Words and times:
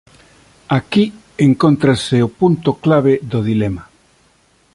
Aquí 0.77 1.03
encóntrase 1.47 2.17
o 2.27 2.29
punto 2.39 2.69
clave 2.83 3.13
do 3.31 3.39
dilema. 3.49 3.83